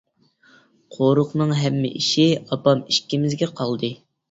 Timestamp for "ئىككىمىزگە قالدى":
2.95-3.95